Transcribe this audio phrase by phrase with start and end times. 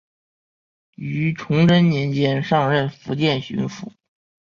[0.95, 3.91] 于崇祯年间上任福建巡抚。